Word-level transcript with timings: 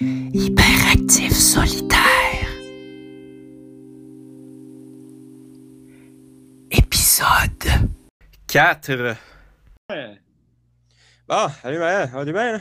Hyperactif 0.00 1.30
solitaire. 1.32 2.48
Épisode 6.70 7.88
4. 8.46 9.14
Ouais. 9.90 10.18
Bon, 11.28 11.48
salut 11.62 11.78
Maël, 11.78 12.08
va 12.10 12.24
du 12.24 12.32
bien, 12.32 12.52
là? 12.52 12.60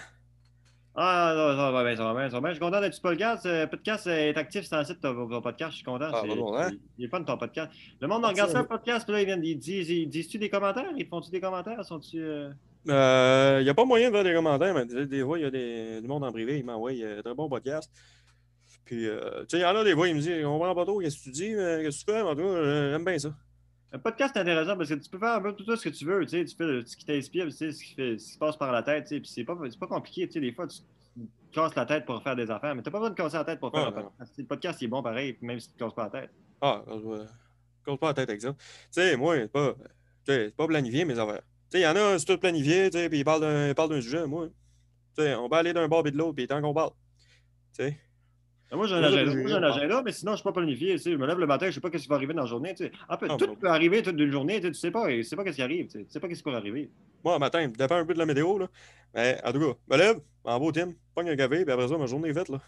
Ah, 0.96 1.34
non, 1.34 1.56
ça 1.56 1.72
va 1.72 1.84
bien, 1.86 1.96
ça 1.96 2.04
va 2.04 2.14
bien, 2.20 2.30
ça 2.30 2.36
va 2.36 2.42
bien. 2.42 2.50
Je 2.50 2.54
suis 2.56 2.60
content 2.60 2.82
d'être 2.82 2.94
sur 2.94 3.08
le 3.08 3.12
podcast. 3.16 3.46
Le 3.46 3.66
podcast 3.68 4.08
est 4.08 4.36
actif 4.38 4.66
sur 4.66 4.78
le 4.78 4.84
site 4.84 5.02
de 5.02 5.10
ton 5.30 5.42
podcast. 5.42 5.72
Je 5.72 5.76
suis 5.78 5.86
content. 5.86 6.10
Ah, 6.12 6.20
c'est- 6.22 6.28
bah 6.28 6.36
bon, 6.36 6.58
hein? 6.58 6.72
Il 6.98 7.06
est 7.06 7.08
fun 7.08 7.24
ton 7.24 7.38
podcast. 7.38 7.72
Le 8.02 8.08
monde 8.10 8.20
Merci, 8.24 8.34
regarde 8.34 8.52
ça, 8.52 8.60
le 8.64 8.68
podcast, 8.68 9.06
puis 9.06 9.14
là, 9.14 9.22
ils 9.22 9.26
viennent, 9.26 9.46
ils 9.46 9.58
disent, 9.58 9.90
ils 9.90 10.10
disent-tu 10.10 10.40
des 10.40 10.50
commentaires? 10.50 10.92
Ils 10.98 11.08
font-tu 11.08 11.32
des 11.32 11.40
commentaires? 11.40 11.86
Sont-tu. 11.86 12.20
euh, 12.20 12.50
Euh, 12.90 13.58
il 13.62 13.64
n'y 13.64 13.70
a 13.70 13.74
pas 13.74 13.86
moyen 13.86 14.10
de 14.10 14.16
faire 14.16 14.24
des 14.24 14.34
commentaires, 14.34 14.74
mais 14.74 14.86
des, 15.06 15.24
fois, 15.24 15.38
il 15.40 15.44
y 15.44 15.46
a 15.46 15.52
des, 15.52 16.02
du 16.02 16.08
monde 16.08 16.24
en 16.24 16.32
privé, 16.32 16.58
il 16.58 16.66
m'envoie 16.66 16.92
euh, 16.92 17.22
très 17.22 17.34
bon 17.34 17.48
podcast. 17.48 17.92
Puis, 18.86 19.08
euh, 19.08 19.42
tu 19.42 19.50
sais, 19.50 19.58
il 19.58 19.62
y 19.62 19.66
en 19.66 19.76
a 19.76 19.84
des 19.84 19.94
fois, 19.94 20.08
il 20.08 20.16
me 20.16 20.22
dit, 20.22 20.44
on 20.44 20.58
comprend 20.58 20.74
pas 20.74 20.86
trop, 20.86 21.00
qu'est-ce 21.00 21.20
que 21.20 21.24
tu 21.24 21.32
dis, 21.32 21.54
mais 21.56 21.84
qu'est-ce 21.84 22.04
que 22.04 22.12
tu 22.12 22.18
fais, 22.18 22.22
en 22.22 22.36
tout 22.36 22.42
cas, 22.42 22.48
euh, 22.48 22.92
j'aime 22.92 23.06
bien 23.06 23.20
ça. 23.20 23.34
Le 23.92 24.00
podcast 24.00 24.36
est 24.36 24.40
intéressant 24.40 24.78
parce 24.78 24.90
que 24.90 24.96
tu 24.96 25.10
peux 25.10 25.20
faire 25.20 25.34
un 25.34 25.42
peu 25.42 25.54
tout 25.54 25.76
ce 25.76 25.90
que 25.90 25.94
tu 25.94 26.06
veux. 26.06 26.26
Tu 26.26 26.30
sais, 26.30 26.46
tu 26.46 26.56
fais 26.56 26.86
ce 26.86 26.98
qui 26.98 27.06
t'inspire, 27.06 27.46
tu 27.46 27.52
sais, 27.52 27.72
ce 27.72 27.84
qui, 27.84 27.96
fait, 27.96 28.18
ce 28.18 28.26
qui 28.26 28.34
se 28.34 28.38
passe 28.38 28.58
par 28.58 28.72
la 28.72 28.84
tête. 28.84 29.06
Tu 29.06 29.16
sais, 29.16 29.20
puis 29.20 29.30
c'est 29.30 29.44
pas, 29.44 29.56
pas 29.56 29.88
compliqué. 29.88 30.28
Tu 30.28 30.34
sais, 30.34 30.40
des 30.40 30.52
fois, 30.52 30.68
tu 30.68 30.80
tu 31.16 31.28
te 31.50 31.56
casses 31.56 31.76
la 31.76 31.86
tête 31.86 32.06
pour 32.06 32.22
faire 32.22 32.36
des 32.36 32.50
affaires, 32.52 32.76
mais 32.76 32.82
t'as 32.82 32.92
pas 32.92 33.00
besoin 33.00 33.10
de 33.10 33.16
casser 33.16 33.38
la 33.38 33.44
tête 33.46 33.60
pour 33.60 33.72
faire 33.72 33.82
Ouais, 33.82 33.88
un 33.88 33.92
podcast. 33.92 34.34
Le 34.38 34.46
podcast, 34.46 34.82
il 34.82 34.86
est 34.86 34.88
bon 34.88 35.02
pareil, 35.02 35.38
même 35.42 35.60
si 35.60 35.70
tu 35.70 35.74
te 35.74 35.80
casses 35.80 35.94
pas 35.94 36.04
la 36.04 36.22
tête. 36.22 36.32
Ah, 36.62 36.84
je 36.88 36.94
ne 36.94 37.26
compte 37.86 38.00
pas 38.00 38.14
la 38.14 38.26
tête 38.26 38.42
ça. 38.42 38.54
Tu 38.54 38.58
sais, 38.92 39.18
moi, 39.18 39.36
c'est 39.38 39.52
pas, 39.52 39.76
tu 40.26 40.52
pas 40.56 40.68
planifié, 40.68 41.06
mes 41.06 41.18
affaires. 41.18 41.42
Tu 41.72 41.78
sais, 41.78 41.80
il 41.82 41.84
y 41.84 41.88
en 41.88 41.96
a, 41.96 42.18
c'est 42.18 42.26
tout 42.26 42.38
planifié, 42.40 42.90
puis 42.90 43.20
ils 43.20 43.24
parlent 43.26 43.42
d'un 43.42 43.68
ils 43.70 43.76
parlent 43.76 43.90
d'un 43.90 44.02
sujet, 44.02 44.26
moi. 44.26 44.48
On 45.18 45.50
peut 45.50 45.56
aller 45.56 45.74
d'un 45.74 45.88
bord 45.88 46.06
et 46.08 46.12
de 46.12 46.18
l'autre, 46.18 46.34
puis 46.36 46.48
tant 46.48 46.62
qu'on 46.62 46.74
parle. 46.74 46.92
Moi, 48.72 48.86
j'ai 48.86 48.96
un 48.96 49.04
agenda, 49.04 49.32
j'ai- 49.32 49.54
un 49.54 49.64
agenda, 49.64 50.02
mais 50.06 50.12
sinon, 50.12 50.32
je 50.32 50.34
ne 50.34 50.38
suis 50.38 50.44
pas 50.44 50.52
planifié. 50.52 50.98
Je 51.00 51.10
me 51.16 51.26
lève 51.26 51.40
le 51.40 51.48
matin, 51.48 51.66
je 51.66 51.70
ne 51.70 51.74
sais 51.74 51.82
pas 51.82 51.90
ce 51.92 51.98
qui 52.04 52.08
va 52.08 52.16
arriver 52.16 52.34
dans 52.36 52.42
la 52.44 52.48
journée. 52.48 52.72
En 53.10 53.18
fait, 53.18 53.26
Ah, 53.28 53.36
tout 53.36 53.48
bon. 53.48 53.56
peut 53.56 53.68
arriver 53.68 54.04
toute 54.04 54.20
une 54.20 54.32
journée. 54.32 54.62
Tu 54.62 54.68
ne 54.68 54.74
sais 54.74 54.92
pas, 54.92 55.08
tu 55.10 55.24
sais 55.24 55.36
pas 55.36 55.44
ce 55.46 55.50
qui 55.56 55.62
arrive. 55.64 55.88
Tu 55.88 56.06
tu 56.06 56.12
sais 56.12 56.20
pas 56.20 56.30
ce 56.30 56.36
qui 56.36 56.44
peut 56.44 56.54
arriver. 56.54 56.92
Moi, 57.24 57.34
le 57.34 57.40
matin, 57.40 57.68
dépend 57.68 57.96
un 57.96 58.06
peu 58.06 58.14
de 58.14 58.20
la 58.20 58.28
météo, 58.28 58.60
là. 58.60 58.68
Mais 59.16 59.42
en 59.44 59.52
tout 59.52 59.60
cas, 59.60 59.74
je 59.90 59.94
me 59.96 59.98
lève, 60.00 60.20
en 60.44 60.60
beau 60.60 60.72
Tim, 60.72 60.94
pogne 61.16 61.30
un 61.32 61.36
café, 61.36 61.64
puis 61.66 61.74
après 61.74 61.88
ça, 61.88 61.98
ma 61.98 62.06
journée 62.06 62.30
est 62.30 62.34
faite, 62.34 62.50
là. 62.50 62.62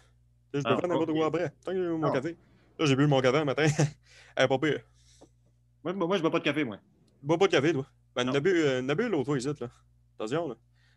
Je 0.52 0.58
peux 0.60 0.64
Ah, 0.66 0.76
faire 0.76 0.88
n'importe 0.88 1.12
quoi 1.12 1.26
après. 1.26 1.52
Tant 1.64 1.70
que 1.70 1.76
j'ai 1.78 1.84
eu 1.84 1.88
mon 1.96 2.08
Ah. 2.08 2.10
café. 2.10 2.36
Là, 2.80 2.86
j'ai 2.86 2.96
bu 2.96 3.06
mon 3.06 3.20
café 3.20 3.38
un 3.38 3.44
matin. 3.44 3.64
Elle 4.36 4.48
pas 4.48 4.58
pire. 4.58 4.80
Moi, 5.84 5.92
moi, 5.92 6.08
je 6.16 6.16
ne 6.16 6.20
bois 6.22 6.30
pas 6.32 6.38
de 6.40 6.44
café, 6.44 6.64
moi. 6.64 6.78
Tu 7.20 7.26
bois 7.26 7.38
pas 7.38 7.46
de 7.46 7.52
café, 7.52 7.72
toi. 7.72 7.86
Ben, 8.14 8.24
Non. 8.24 8.32
on 8.32 8.34
a 8.36 8.40
bu, 8.40 8.50
euh, 8.54 9.08
l'autre 9.08 9.24
fois 9.24 9.38
ici, 9.38 9.46
là. 9.46 9.68
Attention, 10.18 10.48
là. 10.48 10.54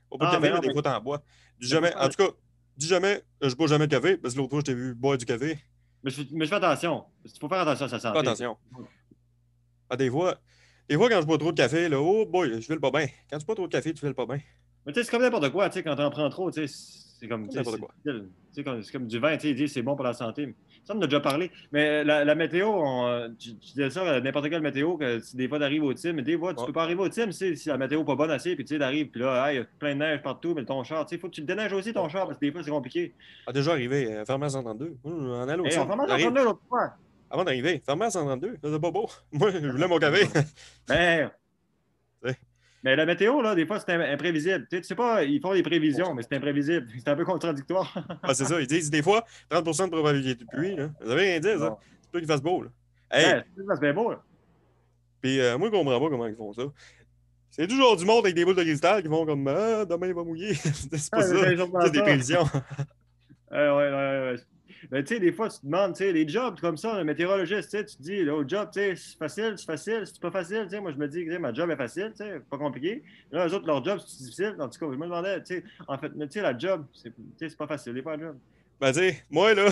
Bois 0.09 0.19
pas 0.19 0.25
Ah, 0.27 0.29
de 0.31 0.35
café, 0.35 0.49
mais 0.53 0.59
mais 0.61 0.67
des 0.67 0.73
fois, 0.73 0.81
t'en 0.81 1.01
bois. 1.01 1.17
Dis 1.19 1.23
Mais 1.61 1.67
jamais, 1.67 1.95
en 1.95 2.09
tout 2.09 2.15
cas, 2.23 2.29
dis 2.77 2.87
jamais, 2.87 3.23
euh, 3.43 3.49
je 3.49 3.55
bois 3.55 3.67
jamais 3.67 3.87
de 3.87 3.91
café, 3.95 4.17
parce 4.17 4.33
que 4.33 4.39
l'autre 4.39 4.51
fois, 4.51 4.59
je 4.59 4.65
t'ai 4.65 4.73
vu 4.75 4.93
boire 4.93 5.17
du 5.17 5.25
café. 5.25 5.57
Mais 6.03 6.11
je, 6.11 6.21
fais- 6.23 6.27
mais 6.31 6.45
je 6.45 6.49
fais 6.49 6.55
attention. 6.55 7.05
Il 7.23 7.31
faut 7.39 7.47
faire 7.49 7.59
attention 7.59 7.85
à 7.85 7.89
sa 7.89 7.99
santé. 7.99 8.19
Fais 8.19 8.27
attention. 8.27 8.57
Ah, 9.89 9.95
des 9.97 10.09
fois, 10.09 10.35
des 10.89 10.95
fois, 10.95 11.09
quand 11.09 11.21
je 11.21 11.25
bois 11.25 11.37
trop 11.37 11.51
de 11.51 11.57
café, 11.57 11.89
là, 11.89 11.99
oh 11.99 12.25
boy, 12.25 12.53
je 12.55 12.59
file 12.65 12.79
pas 12.79 12.91
bien. 12.91 13.07
Quand 13.29 13.37
tu 13.39 13.45
bois 13.45 13.55
trop 13.55 13.67
de 13.67 13.71
café, 13.71 13.93
tu 13.93 13.99
files 13.99 14.13
pas 14.13 14.25
bien. 14.25 14.39
Mais 14.85 14.93
tu 14.93 14.99
sais, 14.99 15.05
c'est 15.05 15.11
comme 15.11 15.21
n'importe 15.21 15.49
quoi. 15.51 15.69
Tu 15.69 15.75
sais, 15.75 15.83
quand 15.83 15.95
tu 15.95 16.01
en 16.01 16.11
prends 16.11 16.29
trop, 16.29 16.51
tu 16.51 16.67
sais, 16.67 17.15
c'est 17.19 17.27
comme, 17.27 17.49
c'est 17.49 17.63
comme- 18.91 19.07
du 19.07 19.19
vin. 19.19 19.35
Tu 19.37 19.41
sais, 19.41 19.49
ils 19.51 19.55
disent 19.55 19.73
c'est 19.73 19.81
bon 19.81 19.95
pour 19.95 20.05
la 20.05 20.13
santé. 20.13 20.55
Ça, 20.85 20.93
on 20.93 20.97
en 20.99 21.01
a 21.01 21.05
déjà 21.07 21.19
parlé. 21.19 21.51
Mais 21.71 21.87
euh, 21.87 22.03
la, 22.03 22.23
la 22.23 22.35
météo, 22.35 22.67
on, 22.69 23.07
euh, 23.07 23.27
tu, 23.39 23.55
tu 23.55 23.73
disais 23.73 23.89
ça, 23.89 24.01
euh, 24.03 24.21
n'importe 24.21 24.49
quelle 24.49 24.61
météo, 24.61 24.97
que 24.97 25.19
si 25.19 25.35
des 25.35 25.47
fois, 25.47 25.57
tu 25.57 25.63
arrives 25.65 25.83
au 25.83 25.93
team, 25.93 26.15
mais 26.17 26.21
des 26.21 26.37
fois, 26.37 26.53
tu 26.53 26.59
Ouais. 26.61 26.67
peux 26.67 26.73
pas 26.73 26.83
arriver 26.83 27.01
au 27.01 27.09
team 27.09 27.31
si, 27.31 27.57
si 27.57 27.69
la 27.69 27.77
météo 27.77 27.99
n'est 27.99 28.05
pas 28.05 28.15
bonne 28.15 28.31
assez, 28.31 28.55
puis 28.55 28.63
tu 28.65 28.73
sais, 28.75 28.79
t'arrives, 28.79 29.07
puis 29.07 29.21
là, 29.21 29.49
hey, 29.51 29.55
il 29.57 29.59
y 29.59 29.61
a 29.63 29.65
plein 29.79 29.93
de 29.95 29.99
neige 29.99 30.21
partout, 30.21 30.53
mais 30.55 30.63
ton 30.63 30.83
char, 30.83 31.05
tu 31.05 31.09
sais, 31.09 31.15
il 31.15 31.19
faut 31.19 31.27
que 31.29 31.33
tu 31.33 31.41
le 31.41 31.47
déneiges 31.47 31.73
aussi, 31.73 31.91
ton 31.93 32.07
char, 32.07 32.25
parce 32.27 32.37
que 32.39 32.45
des 32.45 32.51
fois, 32.51 32.61
c'est 32.63 32.69
compliqué. 32.71 33.13
Ah, 33.47 33.51
déjà 33.51 33.71
arrivé, 33.71 34.13
euh, 34.13 34.25
fermé 34.25 34.45
à 34.45 34.49
132. 34.49 34.95
Moi, 35.03 35.37
en 35.39 35.47
allant 35.49 35.63
au 35.63 35.67
on 35.67 35.85
commence 35.87 36.05
à 36.05 36.07
j'arrive- 36.09 36.25
prendre 36.25 36.37
là 36.37 36.43
l'autre 36.43 36.61
fois. 36.69 36.93
Avant 37.31 37.43
d'arriver, 37.43 37.81
fermé 37.85 38.05
à 38.05 38.09
132. 38.11 38.57
Ça, 38.63 38.69
C'est 38.71 38.79
pas 38.79 38.91
beau. 38.91 39.07
Moi, 39.31 39.49
je 39.51 39.67
voulais 39.67 39.87
mon 39.87 39.97
café. 39.97 40.25
Ouais. 40.89 41.27
mais 42.85 42.95
la 42.95 43.05
météo, 43.05 43.41
là, 43.41 43.53
des 43.55 43.65
fois, 43.65 43.79
c'est 43.81 43.91
im- 43.91 43.99
imprévisible. 44.13 44.65
Tu 44.69 44.77
sais, 44.77 44.81
tu 44.81 44.87
sais 44.87 44.95
pas, 44.95 45.23
ils 45.25 45.41
font 45.41 45.53
des 45.53 45.63
prévisions, 45.63 46.13
mais 46.13 46.21
c'est 46.23 46.35
imprévisible. 46.37 46.87
C'est 46.97 47.09
un 47.09 47.15
peu 47.17 47.25
contradictoire. 47.25 47.93
ah, 48.23 48.33
c'est 48.33 48.45
ça. 48.45 48.61
Ils 48.61 48.67
disent 48.67 48.89
des 48.89 49.01
fois 49.01 49.25
30% 49.49 49.85
de 49.87 49.91
probabilité 49.91 50.45
de 50.45 50.49
pluie. 50.49 50.75
Là. 50.77 50.89
Ça 51.01 51.05
veut 51.07 51.15
rien 51.15 51.39
dire, 51.41 51.59
ça. 51.59 51.77
C'est 52.03 52.11
pas 52.11 52.19
qu'il 52.19 52.27
fasse 52.27 52.41
beau. 52.41 52.61
Là. 52.63 52.69
Hey, 53.11 53.25
Ouais, 53.35 53.43
c'est 53.73 53.81
bien 53.81 53.93
beau, 53.93 54.11
là. 54.11 54.23
puis 55.21 55.41
euh, 55.41 55.57
moi, 55.57 55.67
je 55.67 55.73
comprends 55.77 55.99
pas 55.99 56.09
comment 56.09 56.27
ils 56.27 56.35
font 56.35 56.53
ça. 56.53 56.63
C'est 57.49 57.67
toujours 57.67 57.95
du 57.97 58.05
monde 58.05 58.25
avec 58.25 58.35
des 58.35 58.43
boules 58.45 58.55
de 58.55 58.63
cristal 58.63 59.01
qui 59.01 59.09
font 59.09 59.25
comme 59.25 59.47
Ah, 59.47 59.85
demain 59.85 60.07
il 60.07 60.13
va 60.13 60.23
mouiller. 60.23 60.53
c'est 60.55 61.09
pas 61.09 61.17
Ouais, 61.17 61.23
ça. 61.23 61.65
C'est 61.85 61.91
des 61.91 61.97
ça. 61.97 62.03
prévisions. 62.03 62.43
Ouais, 63.51 63.59
ouais, 63.69 63.69
ouais, 63.69 64.31
ouais, 64.31 64.35
Mais 64.91 65.03
tu 65.03 65.13
sais, 65.15 65.19
des 65.19 65.31
fois, 65.31 65.49
tu 65.49 65.59
te 65.59 65.65
demandes, 65.65 65.93
tu 65.93 66.03
sais, 66.03 66.11
les 66.11 66.27
jobs 66.27 66.59
comme 66.59 66.77
ça, 66.77 66.97
le 66.97 67.03
météorologiste, 67.03 67.69
tu 67.71 67.77
sais, 67.77 67.85
tu 67.85 67.95
te 67.97 68.01
dis, 68.01 68.23
là, 68.23 68.35
au 68.35 68.47
job, 68.47 68.69
tu 68.73 68.79
sais, 68.79 68.95
c'est 68.95 69.17
facile, 69.17 69.53
c'est 69.57 69.65
facile, 69.65 70.01
c'est 70.05 70.19
pas 70.21 70.31
facile, 70.31 70.63
tu 70.63 70.69
sais. 70.75 70.79
Moi, 70.81 70.91
je 70.91 70.97
me 70.97 71.07
dis, 71.07 71.25
ma 71.39 71.53
job 71.53 71.69
est 71.71 71.75
facile, 71.75 72.11
tu 72.17 72.23
sais, 72.23 72.39
pas 72.49 72.57
compliqué. 72.57 73.03
Là, 73.31 73.47
les 73.47 73.53
autres, 73.53 73.65
leur 73.67 73.83
job, 73.83 73.99
c'est 74.05 74.23
difficile. 74.23 74.55
En 74.59 74.69
tout 74.69 74.79
cas, 74.79 74.85
je 74.91 74.97
me 74.97 75.05
demandais, 75.05 75.41
tu 75.43 75.55
sais, 75.55 75.63
en 75.87 75.97
fait, 75.97 76.11
mais 76.15 76.27
tu 76.27 76.33
sais, 76.33 76.41
la 76.41 76.57
job, 76.57 76.85
c'est 76.93 77.13
c'est 77.37 77.57
pas 77.57 77.67
facile, 77.67 77.93
des 77.93 78.01
fois, 78.01 78.17
la 78.17 78.23
job. 78.27 78.37
Ben, 78.79 78.91
tu 78.91 78.99
sais, 78.99 79.23
moi, 79.29 79.53
là, 79.53 79.69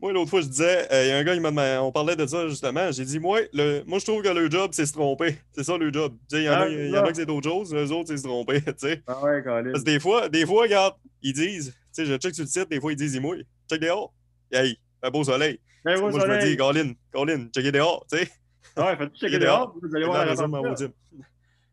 moi, 0.00 0.12
l'autre 0.12 0.30
fois, 0.30 0.40
je 0.40 0.46
disais, 0.46 0.90
euh, 0.90 1.04
il 1.04 1.08
y 1.08 1.12
a 1.12 1.18
un 1.18 1.24
gars, 1.24 1.34
il 1.34 1.42
m'a 1.42 1.82
on 1.82 1.92
parlait 1.92 2.16
de 2.16 2.26
ça, 2.26 2.48
justement. 2.48 2.90
J'ai 2.90 3.04
dit, 3.04 3.18
moi, 3.20 3.40
le, 3.52 3.82
moi, 3.86 3.98
je 3.98 4.06
trouve 4.06 4.22
que 4.22 4.28
le 4.30 4.50
job, 4.50 4.70
c'est 4.72 4.86
se 4.86 4.94
tromper. 4.94 5.36
C'est 5.52 5.62
ça, 5.62 5.76
le 5.76 5.92
job. 5.92 6.14
Tu 6.30 6.36
sais, 6.36 6.42
il 6.42 6.46
y 6.46 6.48
en, 6.48 6.52
Ah, 6.54 6.62
a, 6.62 6.68
c'est 6.68 6.88
y 6.88 6.98
en 6.98 7.04
a 7.04 7.08
que 7.10 7.16
c'est 7.16 7.26
d'autres 7.26 7.48
choses, 7.48 7.74
les 7.74 7.92
autres, 7.92 8.08
c'est 8.08 8.16
se 8.16 8.22
tromper, 8.22 8.62
tu 8.62 8.72
sais. 8.78 9.02
Ah 9.06 9.22
ouais. 9.22 9.42
Parce 9.42 9.80
que 9.80 9.84
des 9.84 10.00
fois, 10.00 10.28
des 10.30 10.46
fois, 10.46 10.62
regarde, 10.62 10.94
ils 11.22 11.34
disent, 11.34 11.72
tu 11.74 11.78
sais, 11.92 12.06
je 12.06 12.16
check 12.16 12.34
sur 12.34 12.44
le 12.44 12.48
site, 12.48 12.70
des 12.70 12.80
fois, 12.80 12.92
ils 12.92 12.96
disent, 12.96 13.14
ils 13.14 13.20
mouillent. 13.20 13.46
Check 13.70 13.80
dehors. 13.80 14.12
Hey, 14.54 14.78
un 15.02 15.10
beau 15.10 15.24
soleil. 15.24 15.60
Ben, 15.84 15.98
moi, 16.00 16.08
au 16.08 16.12
je 16.12 16.16
me 16.26 16.38
dis, 16.38 16.54
soleil. 16.54 16.56
Colin, 16.56 16.92
Colin, 17.12 17.48
checker 17.54 17.72
dehors, 17.72 18.06
tu 18.10 18.18
sais. 18.18 18.30
Ouais, 18.76 18.96
faites-tu 18.96 19.18
checker 19.18 19.38
dehors, 19.44 19.74
vous 19.82 19.96
allez 19.96 20.06
voir 20.06 20.24
la 20.24 20.30
raison. 20.30 20.88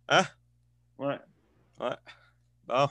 Hein? 0.09 0.23
Ouais. 0.97 1.17
Bon. 2.67 2.87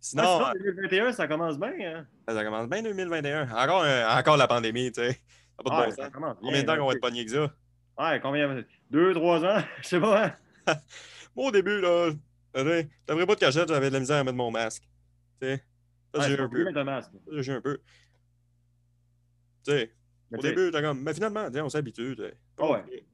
Sinon, 0.00 0.22
Ah, 0.24 0.52
sinon, 0.54 0.64
2021, 0.64 1.12
ça 1.12 1.28
commence 1.28 1.58
bien, 1.58 1.68
hein? 1.70 2.06
euh, 2.30 2.34
ça 2.34 2.44
commence 2.44 2.68
bien 2.68 2.82
2021. 2.82 3.50
Encore, 3.50 3.82
euh, 3.82 4.08
encore 4.08 4.36
la 4.36 4.48
pandémie, 4.48 4.90
tu 4.92 5.02
sais. 5.02 5.12
Ça 5.12 5.62
pas 5.64 5.70
de 5.70 5.74
Ouais, 5.76 5.86
bon 5.88 6.02
ça 6.02 6.10
bien, 6.10 6.36
Combien 6.40 6.62
de 6.62 6.66
temps 6.66 6.76
qu'on 6.76 6.86
va 6.86 6.92
être 6.92 7.00
pogné 7.00 7.24
que 7.24 7.30
ça? 7.30 7.52
Ouais, 7.98 8.20
combien? 8.20 8.62
Deux, 8.90 9.14
trois 9.14 9.44
ans? 9.44 9.62
Je 9.82 9.88
sais 9.88 10.00
pas, 10.00 10.26
hein? 10.26 10.32
Moi, 11.36 11.48
au 11.48 11.50
début, 11.50 11.80
là, 11.80 12.10
t'avais 12.52 13.26
pas 13.26 13.34
de 13.34 13.40
cachette, 13.40 13.68
j'avais 13.68 13.88
de 13.88 13.94
la 13.94 14.00
misère 14.00 14.18
à 14.18 14.24
mettre 14.24 14.36
mon 14.36 14.50
masque. 14.50 14.82
Tu 15.40 15.48
sais. 15.48 15.64
Ouais, 16.14 16.28
j'ai 16.28 16.38
un 16.40 16.48
peu. 16.48 16.66
un 16.66 17.00
j'ai 17.42 17.52
un 17.52 17.60
peu. 17.60 17.78
Au 19.68 20.36
début, 20.38 20.70
comme. 20.70 21.02
Mais 21.02 21.14
finalement, 21.14 21.46
on 21.54 21.68
s'habitue. 21.68 22.16
Ah 22.58 22.70
ouais. 22.70 23.04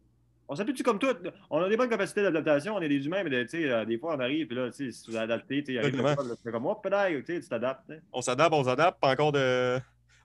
On 0.49 0.55
s'habitue 0.55 0.83
comme 0.83 0.99
tout. 0.99 1.07
On 1.51 1.61
a 1.63 1.69
des 1.69 1.77
bonnes 1.77 1.89
capacités 1.89 2.23
d'adaptation, 2.23 2.75
on 2.77 2.81
est 2.83 2.89
des 2.89 3.07
humains, 3.07 3.23
mais 3.25 3.47
euh, 3.55 3.85
des 3.87 3.97
fois 3.99 4.17
on 4.17 4.21
arrive, 4.21 4.47
puis 4.47 4.57
là, 4.57 4.71
si 4.71 4.91
tu 4.91 5.13
es 5.13 5.17
adapté, 5.17 5.61
tu 5.63 5.67
sais, 5.67 5.73
il 5.75 5.79
arrive 5.79 5.95
Exactement. 5.95 6.09
quelque 6.17 6.21
chose, 6.23 6.31
là, 6.31 6.37
tu 6.37 6.43
fais 6.43 6.51
comme, 6.53 6.67
oh, 6.67 6.75
pédale, 6.75 7.23
tu 7.25 7.41
t'adaptes. 7.49 7.91
On 8.13 8.21
s'adapte, 8.21 8.53
on 8.53 8.65
s'adapte, 8.65 9.01
pas 9.01 9.13
encore 9.13 9.33
de. 9.33 9.79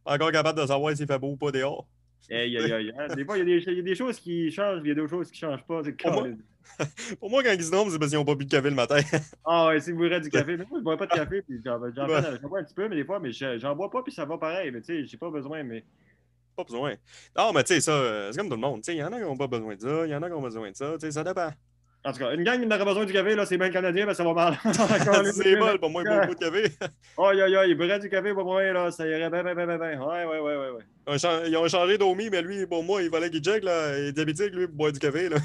Pas 0.04 0.16
encore 0.16 0.32
capable 0.32 0.60
de 0.60 0.66
savoir 0.66 0.96
s'il 0.98 1.08
fait 1.08 1.20
beau 1.20 1.32
ou 1.32 1.38
pas 1.38 1.52
dehors. 1.52 1.88
Aïe, 2.30 2.58
aïe, 2.58 2.74
aïe, 2.74 2.94
hein. 2.98 3.08
Des 3.16 3.24
fois, 3.24 3.38
il 3.38 3.40
y, 3.40 3.42
a 3.42 3.46
des- 3.60 3.64
il 3.72 3.78
y 3.78 3.80
a 3.80 3.84
des 3.84 3.96
choses 3.96 4.20
qui 4.20 4.52
changent, 4.52 4.82
il 4.84 4.90
y 4.90 4.92
a 4.92 4.96
d'autres 4.96 5.10
choses 5.12 5.32
qui 5.32 5.46
ne 5.46 5.52
changent 5.52 5.66
pas. 5.66 5.82
Pour 5.84 6.12
moi-. 6.12 6.28
Pour 7.22 7.30
moi, 7.30 7.44
quand 7.44 7.54
ils 7.54 7.64
se 7.64 7.72
trompent, 7.72 7.90
c'est 7.92 8.00
parce 8.00 8.10
qu'ils 8.12 8.20
n'ont 8.20 8.26
pas 8.26 8.36
bu 8.36 8.44
de 8.44 8.52
café 8.52 8.70
le 8.70 8.76
matin. 8.76 8.98
Ah 9.46 9.68
ouais, 9.68 9.80
si 9.80 9.92
vous 9.92 10.00
boirez 10.00 10.20
du 10.20 10.30
café, 10.30 10.58
mais 10.58 10.66
moi, 10.66 10.68
je 10.74 10.78
ne 10.80 10.84
bois 10.84 10.98
pas 10.98 11.06
de 11.06 11.12
café, 11.14 11.42
puis 11.42 11.62
j'en 11.64 11.80
bois 11.80 12.60
un 12.60 12.64
petit 12.64 12.74
peu, 12.74 12.90
mais 12.90 12.98
des 12.98 13.06
fois, 13.06 13.20
mais 13.22 13.32
je- 13.32 13.58
j'en 13.60 13.74
bois 13.76 13.90
pas, 13.90 14.04
puis 14.04 14.12
ça 14.12 14.26
va 14.26 14.38
pareil, 14.38 14.72
mais 14.72 14.82
tu 14.82 14.88
sais, 14.88 15.06
j'ai 15.06 15.16
pas 15.18 15.30
besoin, 15.30 15.64
mais. 15.64 15.86
Pas 16.58 16.64
besoin. 16.64 16.96
Non, 17.38 17.54
mais 17.54 17.64
tu 17.64 17.76
sais, 17.76 17.82
ça, 17.82 17.92
euh, 17.92 18.32
c'est 18.32 18.40
comme 18.40 18.50
tout 18.50 18.56
le 18.56 18.62
monde. 18.62 18.82
Il 18.88 18.96
y 18.96 19.04
en 19.04 19.14
a 19.14 19.18
qui 19.18 19.24
n'ont 19.24 19.38
pas 19.38 19.48
besoin 19.48 19.76
de 19.76 19.82
ça, 19.82 20.06
il 20.06 20.12
y 20.12 20.16
en 20.16 20.24
a 20.24 20.28
qui 20.28 20.34
ont 20.34 20.42
besoin 20.42 20.72
de 20.72 20.76
ça. 20.76 20.96
Ça 21.12 21.24
dépend. 21.24 21.52
En 22.04 22.14
tout 22.14 22.20
cas, 22.20 22.34
une 22.34 22.44
gang 22.44 22.60
qui 22.60 22.66
n'aurait 22.66 22.86
besoin 22.86 23.06
du 23.06 23.12
café, 23.12 23.36
là, 23.36 23.46
c'est 23.46 23.58
bien 23.58 23.70
Canadien, 23.70 24.06
mais 24.06 24.14
ça 24.14 24.24
va 24.24 24.34
mal. 24.34 24.58
c'est 25.34 25.56
bol, 25.58 25.80
pour 25.80 25.90
moi, 25.90 26.04
il 26.06 26.10
boit 26.10 26.26
beaucoup 26.26 26.36
de 26.36 26.40
café. 26.40 26.72
Aïe, 27.18 27.42
aïe, 27.42 27.56
aïe, 27.56 27.72
il 27.72 27.78
boirait 27.78 28.00
du 28.00 28.10
café 28.10 28.34
pour 28.34 28.46
moi, 28.46 28.64
là, 28.64 28.92
ça 28.92 29.06
irait 29.06 29.30
bien, 29.30 29.44
bien, 29.44 29.56
bien, 29.56 29.66
bien, 29.66 29.78
bien. 29.78 30.02
Ouais, 30.02 30.26
ouais, 30.26 30.40
ouais, 30.40 30.58
ouais, 30.58 30.70
ouais. 30.72 31.48
Ils 31.48 31.58
ont 31.58 31.68
changé- 31.68 31.98
d'Omi, 31.98 32.30
mais 32.30 32.42
lui, 32.42 32.66
pour 32.66 32.84
moi, 32.84 33.02
il 33.02 33.10
fallait 33.10 33.30
qu'il 33.30 33.44
check. 33.44 33.64
Là. 33.64 33.98
Il 34.00 34.06
est 34.06 34.12
diabétique, 34.14 34.54
lui, 34.54 34.68
pour 34.68 34.76
boire 34.76 34.92
du 34.92 35.00
café. 35.00 35.28
Là. 35.28 35.38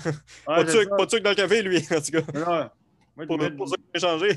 pas, 0.47 0.63
de 0.63 0.71
sucre, 0.71 0.97
dans 0.97 1.31
le 1.31 1.35
café, 1.35 1.63
lui, 1.63 1.79
en 1.79 2.01
tout 2.01 2.23
cas. 2.23 2.71
Pour 3.57 3.69
ça 3.69 3.77
qu'il 3.77 3.97
a 3.97 3.99
changé. 3.99 4.29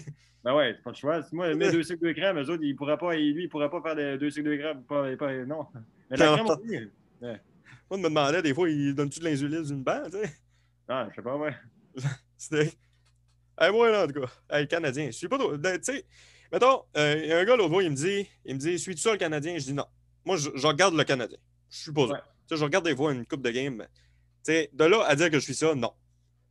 Ben 0.45 0.53
ouais, 0.55 0.75
pas 0.75 0.91
de 0.91 0.95
choix. 0.95 1.21
Moi, 1.31 1.55
mes 1.55 1.71
deux 1.71 1.81
sucres 1.81 2.05
de 2.05 2.11
crème, 2.11 2.37
eux 2.37 2.49
autres, 2.51 2.61
ils 2.63 2.75
pourraient 2.75 2.99
pas, 2.99 3.15
lui, 3.15 3.45
il 3.45 3.49
pourrait 3.49 3.69
pas 3.69 3.81
faire 3.81 3.95
de 3.95 4.15
deux 4.17 4.29
sucres 4.29 4.47
de 4.47 4.55
crème. 4.55 4.83
Pas, 4.83 5.17
pas, 5.17 5.33
non. 5.43 5.65
Mais 6.11 6.17
la 6.17 6.33
crème 6.33 6.45
aussi. 6.45 6.91
Moi, 7.19 7.39
je 7.91 7.97
me 7.97 8.03
demandais, 8.03 8.41
des 8.43 8.53
fois, 8.53 8.69
il 8.69 8.93
donne-tu 8.93 9.19
de 9.19 9.25
l'insuline 9.25 9.63
d'une 9.63 9.83
banque, 9.83 10.11
tu 10.11 10.17
sais? 10.19 10.35
Ah, 10.87 11.07
je 11.09 11.15
sais 11.15 11.21
pas, 11.23 11.35
ouais. 11.35 11.55
C'était. 12.37 12.71
Hey, 13.59 13.71
moi, 13.71 13.89
là, 13.89 14.03
en 14.03 14.07
tout 14.07 14.21
cas, 14.21 14.27
hey, 14.51 14.61
le 14.61 14.67
Canadien, 14.67 15.07
je 15.07 15.11
suis 15.17 15.27
pas 15.27 15.39
trop. 15.39 15.57
Tu 15.57 15.63
sais, 15.81 16.05
mettons, 16.51 16.83
euh, 16.95 17.19
il 17.23 17.25
y 17.27 17.33
a 17.33 17.39
un 17.39 17.43
gars 17.45 17.55
l'autre 17.55 17.73
fois, 17.73 17.81
il 17.81 17.89
me 17.89 17.95
dit, 17.95 18.29
il 18.45 18.53
me 18.53 18.59
dit, 18.59 18.77
suis-tu 18.77 19.01
ça 19.01 19.13
le 19.13 19.17
Canadien? 19.17 19.57
Je 19.57 19.65
dis 19.65 19.73
non. 19.73 19.87
Moi, 20.25 20.37
je, 20.37 20.51
je 20.53 20.67
regarde 20.67 20.93
le 20.93 21.03
Canadien. 21.03 21.39
Je 21.69 21.77
suis 21.79 21.91
pas. 21.91 22.05
Ouais. 22.05 22.19
Tu 22.47 22.55
sais, 22.55 22.57
je 22.57 22.63
regarde 22.63 22.85
des 22.85 22.95
fois 22.95 23.13
une 23.13 23.25
coupe 23.25 23.41
de 23.41 23.49
game. 23.49 23.77
mais, 23.77 23.85
Tu 23.85 24.51
sais, 24.51 24.69
de 24.73 24.83
là 24.85 25.03
à 25.05 25.15
dire 25.15 25.31
que 25.31 25.39
je 25.39 25.43
suis 25.43 25.55
ça, 25.55 25.73
non. 25.73 25.91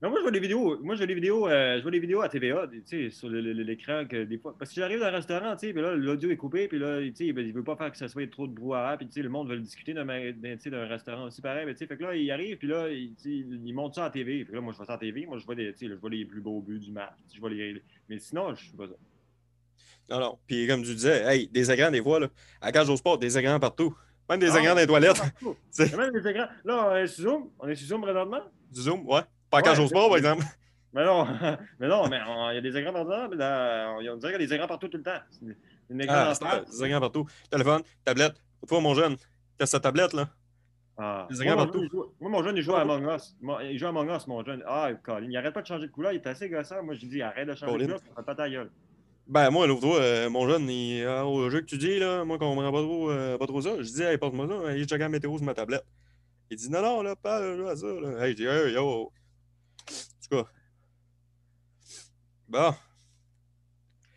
Non, 0.05 0.11
moi, 0.11 0.19
je 0.19 0.23
vois 0.25 0.33
des 0.33 0.41
vidéos. 0.41 0.79
Moi, 0.83 0.97
je 0.97 0.99
vois 1.01 1.07
des 1.07 1.15
vidéos, 1.15 1.49
euh, 1.49 1.79
je 1.79 1.83
vois 1.83 1.91
des 1.91 1.99
vidéos 1.99 2.21
à 2.21 2.29
TVA, 2.29 2.69
tu 2.71 2.83
sais, 2.85 3.09
sur 3.09 3.31
l'écran, 3.31 4.05
que 4.07 4.25
des 4.25 4.37
fois. 4.37 4.55
Parce 4.59 4.71
que 4.71 4.79
j'arrive 4.79 5.01
dans 5.01 5.07
un 5.07 5.11
restaurant, 5.11 5.57
tu 5.57 5.69
sais, 5.69 5.73
puis 5.73 5.81
là, 5.81 5.95
l'audio 5.95 6.29
est 6.31 6.37
coupé, 6.37 6.69
puis 6.69 6.79
là, 6.79 7.01
tu 7.01 7.15
sais, 7.15 7.33
ben, 7.33 7.47
il 7.47 7.55
veut 7.55 7.65
pas 7.65 7.75
faire 7.75 7.91
que 7.91 7.97
ça 7.97 8.07
soit 8.07 8.31
trop 8.31 8.47
de 8.47 8.53
brouhaha, 8.53 8.99
puis 8.99 9.07
tu 9.07 9.15
sais, 9.15 9.23
le 9.23 9.31
monde 9.31 9.49
veut 9.49 9.55
le 9.55 9.63
discuter 9.63 9.95
d'un 9.95 10.05
restaurant 10.87 11.25
aussi 11.25 11.41
pareil, 11.41 11.65
mais 11.65 11.73
tu 11.73 11.79
sais, 11.79 11.87
fait 11.87 11.97
que 11.97 12.03
là, 12.03 12.15
il 12.15 12.31
arrive, 12.31 12.59
puis 12.59 12.69
là, 12.69 12.91
il, 12.91 13.15
il 13.25 13.73
monte 13.73 13.95
ça 13.95 14.05
à 14.05 14.11
TV. 14.11 14.45
Fait 14.45 14.51
que 14.51 14.57
là, 14.57 14.61
moi, 14.61 14.75
je 14.75 14.77
vois 14.77 14.85
ça 14.85 14.93
à 14.93 14.99
TV, 14.99 15.25
moi, 15.25 15.39
je 15.39 15.47
vois, 15.47 15.55
des, 15.55 15.75
je 15.81 15.95
vois 15.95 16.11
les 16.11 16.27
plus 16.27 16.43
beaux 16.43 16.61
buts 16.61 16.81
du 16.81 16.93
match, 16.93 17.15
je 17.35 17.41
vois 17.41 17.49
les. 17.49 17.83
Mais 18.11 18.19
sinon, 18.19 18.55
je 18.55 18.63
sais 18.63 18.77
pas 18.77 18.89
ça. 18.89 18.95
Non, 20.11 20.21
non. 20.21 20.39
Puis 20.47 20.67
comme 20.67 20.83
tu 20.83 20.95
disais, 20.95 21.23
hey, 21.25 21.49
des 21.49 21.71
écrans, 21.71 21.91
des 21.91 22.03
fois, 22.03 22.21
là, 22.21 22.29
à 22.61 22.71
cage 22.73 22.91
au 22.91 22.97
sport, 22.97 23.17
des 23.17 23.39
écrans 23.39 23.59
partout. 23.59 23.97
Même 24.29 24.41
des 24.41 24.51
Ah, 24.51 24.61
écrans 24.61 24.75
dans 24.75 24.81
les 24.83 24.87
toilettes. 24.87 25.23
même 25.97 26.13
des 26.13 26.29
écrans. 26.29 26.49
Là, 26.63 26.91
on 26.91 26.97
est 26.97 27.07
sur 27.07 27.25
Zoom, 27.31 27.51
on 27.59 27.69
est 27.69 27.75
sur 27.75 27.89
Zoom 27.89 28.03
présentement? 28.03 28.43
Du 28.71 28.83
zoom, 28.83 29.07
ouais. 29.09 29.23
Pas 29.55 29.71
à 29.71 29.75
cage 29.75 29.79
Ouais, 29.81 29.89
par 29.91 30.17
exemple. 30.17 30.45
Mais 30.95 31.05
non, 31.05 31.27
mais 31.81 31.89
non, 31.89 32.09
mais 32.09 32.21
il 32.53 32.55
y 32.55 32.59
a 32.59 32.61
des 32.61 32.77
écrans 32.77 32.93
partout, 32.93 33.35
là, 33.37 33.97
on, 33.99 34.13
on 34.13 34.17
dirait 34.17 34.33
qu'il 34.35 34.41
y 34.43 34.45
a 34.45 34.47
des 34.47 34.55
écrans 34.55 34.69
partout 34.69 34.87
tout 34.87 34.97
le 34.97 35.03
temps. 35.03 35.19
C'est 35.29 35.45
Une 35.91 36.01
écran 36.01 36.15
Ah, 36.17 36.61
des 36.71 36.85
écrans 36.85 37.01
partout. 37.01 37.27
Téléphone, 37.51 37.83
tablette. 38.05 38.37
Toi, 38.69 38.81
mon 38.81 38.95
jeune, 38.95 39.17
qu'est-ce 39.59 39.73
que 39.73 39.77
ta 39.79 39.81
tablette, 39.81 40.13
là? 40.13 40.29
Ah. 40.97 41.27
Des 41.29 41.35
Moi, 41.39 41.45
écrans 41.47 41.57
mon 41.57 41.65
partout. 41.65 41.79
jeune, 41.81 41.89
il 41.89 41.91
joue- 41.91 42.13
Moi, 42.21 42.31
mon 42.31 42.43
jeune, 42.45 42.57
il 42.59 42.63
joue 42.63 42.77
à 42.77 42.83
Among 42.83 43.13
Us. 43.13 43.37
Il 43.65 43.77
joue 43.77 43.87
à 43.87 43.89
Among 43.89 44.09
Us, 44.09 44.27
mon 44.29 44.45
jeune. 44.45 44.63
Ah, 44.69 44.91
Colin, 45.03 45.27
il 45.29 45.37
arrête 45.37 45.53
pas 45.53 45.63
de 45.63 45.67
changer 45.67 45.89
de 45.89 45.91
couleur, 45.93 46.13
il 46.13 46.17
est 46.19 46.27
assez 46.29 46.49
gossant. 46.49 46.81
Moi, 46.85 46.95
j'ai 46.95 47.09
dit, 47.09 47.21
arrête 47.23 47.49
de 47.49 47.55
changer 47.57 47.73
Colin. 47.73 47.87
de 47.87 47.93
couleur, 47.95 48.01
ça 48.17 48.23
pas 48.23 48.35
ta 48.37 48.49
gueule. 48.49 48.71
Ben, 49.27 49.51
moi, 49.51 49.67
l'autre 49.67 49.81
fois, 49.81 49.99
euh, 49.99 50.31
mon 50.31 50.49
jeune, 50.49 50.71
il, 50.71 51.05
ah, 51.07 51.27
au 51.27 51.51
jeu 51.51 51.59
que 51.63 51.67
tu 51.67 51.77
dis, 51.77 51.99
là, 51.99 52.25
moi, 52.25 52.37
je 52.37 52.47
comprends 52.47 52.71
pas 52.71 52.83
trop, 52.83 53.11
euh, 53.11 53.37
pas 53.37 53.47
trop 53.49 53.61
ça. 53.61 53.71
Je 53.79 53.83
dis, 53.83 54.03
hey, 54.05 54.17
porte-moi 54.17 54.47
ça, 54.47 54.77
il 54.77 54.87
check 54.87 55.01
la 55.01 55.09
météo 55.09 55.37
sur 55.39 55.45
ma 55.45 55.55
tablette. 55.55 55.85
Il 56.51 56.57
dit, 56.57 56.71
non, 56.71 56.83
non, 56.83 57.03
là, 57.03 57.17
pas 57.17 57.41
là, 57.41 57.75
ça. 57.75 57.87
Là. 57.89 58.25
Hey, 58.25 58.31
je 58.31 58.37
dis, 58.37 58.47
hey, 58.47 58.75
yo. 58.75 59.11
Tout 59.87 60.37
cas. 60.37 60.45
Bon. 62.49 62.75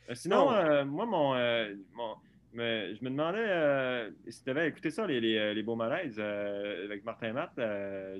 Euh, 0.09 0.15
Sinon, 0.15 0.49
Non. 0.49 0.55
euh, 0.55 0.85
moi, 0.85 1.05
mon, 1.05 1.35
euh, 1.35 1.73
mon- 1.93 2.15
mais 2.53 2.95
je 2.95 3.03
me 3.03 3.09
demandais 3.09 4.09
si 4.29 4.43
tu 4.43 4.49
avais 4.49 4.67
écouté 4.69 4.89
ça, 4.89 5.05
les, 5.05 5.19
les, 5.21 5.53
les 5.53 5.63
beaux 5.63 5.75
malaises 5.75 6.19
avec 6.19 7.03
Martin 7.03 7.33
Matt. 7.33 7.51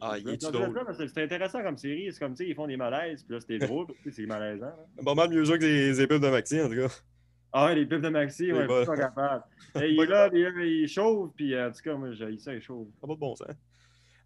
Ah, 0.02 0.18
il 0.18 0.38
drôle? 0.52 0.80
C'était 1.08 1.24
intéressant 1.24 1.64
comme 1.64 1.78
série. 1.78 2.12
C'est 2.12 2.20
comme, 2.20 2.34
tu 2.36 2.44
sais, 2.44 2.50
ils 2.50 2.56
font 2.56 2.68
des 2.68 2.78
malaises, 2.78 3.24
puis 3.24 3.34
là, 3.34 3.40
c'était 3.40 3.58
drôle, 3.66 3.88
puis 4.04 4.12
c'est 4.12 4.26
malaisant. 4.26 4.66
là. 4.66 5.04
Pas 5.04 5.16
mal 5.16 5.30
mieux 5.30 5.44
que 5.44 5.54
les, 5.66 6.08
pubs 6.08 6.22
de 6.22 6.30
Maxi, 6.30 6.62
en 6.62 6.70
tout 6.70 6.76
cas. 6.76 6.94
Ah 7.54 7.66
ouais, 7.68 7.76
les 7.76 7.86
pubs 7.86 8.02
de 8.02 8.10
Maxi, 8.10 8.52
ouais, 8.52 8.68
suis 8.68 8.86
pas 8.86 8.98
capable. 8.98 9.44
Et 9.82 9.90
il 9.94 10.00
est 10.02 10.06
là, 10.06 10.30
il 10.34 10.88
chauffe, 10.88 11.32
puis 11.36 11.60
en 11.60 11.72
tout 11.72 11.82
cas, 11.82 11.96
moi, 11.96 12.12
j'ai 12.12 12.38
ça, 12.38 12.54
il 12.54 12.62
chauffe. 12.62 12.88
Pas 13.02 13.08
de 13.08 13.14
bon 13.16 13.36
sens. 13.36 13.48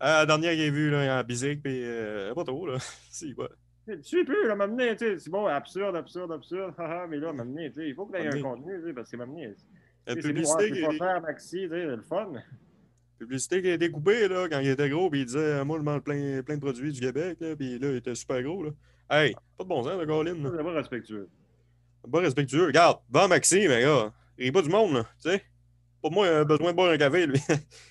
Euh, 0.02 0.06
la 0.06 0.26
dernière 0.26 0.54
qu'il 0.54 0.64
a 0.64 0.72
vue, 0.72 0.96
en 0.96 1.24
bisique, 1.24 1.62
puis 1.62 1.82
euh, 1.84 2.34
pas 2.34 2.44
trop, 2.44 2.66
là. 2.66 2.78
si, 3.12 3.34
ouais. 3.36 3.48
Tu 3.86 4.04
sais 4.04 4.24
plus, 4.24 4.48
là, 4.48 4.56
m'amener, 4.56 4.96
tu 4.96 5.06
sais, 5.06 5.20
c'est 5.20 5.30
bon, 5.30 5.46
absurde, 5.46 5.96
absurde, 5.96 6.32
absurde, 6.32 6.74
haha, 6.78 7.06
mais 7.10 7.18
là, 7.18 7.32
m'amener, 7.34 7.70
tu 7.70 7.82
sais, 7.82 7.90
il 7.90 7.94
faut 7.94 8.06
que 8.06 8.18
tu 8.18 8.24
aies 8.24 8.28
un 8.28 8.42
contenu, 8.42 8.94
parce 8.96 9.12
que 9.12 9.18
m'amener, 9.18 9.54
La 10.08 10.16
publicité, 10.16 10.72
qui 10.72 10.86
a, 10.86 10.92
faire 10.92 11.22
Maxi, 11.22 11.62
tu 11.64 11.70
sais, 11.70 11.86
le 11.86 12.02
fun. 12.02 12.32
publicité 13.20 13.62
qui 13.62 13.70
a 13.70 13.74
été 13.74 13.92
coupée, 13.92 14.28
là, 14.28 14.48
quand 14.50 14.60
il 14.60 14.70
était 14.70 14.90
gros, 14.90 15.10
puis 15.12 15.22
il 15.22 15.26
disait, 15.26 15.64
moi, 15.64 15.78
je 15.78 15.84
mange 15.84 16.02
plein, 16.02 16.42
plein 16.42 16.56
de 16.56 16.62
produits 16.62 16.92
du 16.92 17.00
Québec, 17.00 17.38
là, 17.40 17.56
puis 17.56 17.78
là, 17.78 17.92
il 17.92 17.98
était 17.98 18.16
super 18.16 18.42
gros, 18.42 18.64
là. 18.64 18.72
Hey, 19.12 19.36
pas 19.58 19.64
de 19.66 19.70
bon 19.70 19.84
sens, 19.84 20.00
le 20.00 20.06
Colin. 20.08 20.36
C'est 20.42 20.64
pas 20.64 20.72
respectueux. 20.72 21.30
Pas 22.10 22.20
respectueux. 22.20 22.66
Regarde, 22.68 23.00
va 23.10 23.28
Maxi, 23.28 23.68
mais 23.68 23.82
gars, 23.82 24.12
il 24.38 24.46
rit 24.46 24.52
pas 24.52 24.62
du 24.62 24.70
monde, 24.70 24.94
là, 24.94 25.04
tu 25.22 25.30
sais. 25.30 25.44
Pour 26.02 26.12
moi, 26.12 26.26
il 26.26 26.34
a 26.34 26.44
besoin 26.44 26.72
de 26.72 26.76
boire 26.76 26.92
un 26.92 26.98
café, 26.98 27.28
lui. 27.28 27.40